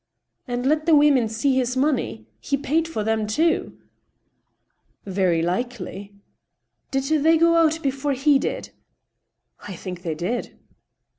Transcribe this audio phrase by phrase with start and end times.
[0.47, 2.25] "And let the women see this money?
[2.39, 3.77] He paid for them too?"
[5.05, 6.15] "Very likely."
[6.51, 8.71] *' Did they go out before he did?""
[9.67, 10.57] I think they did."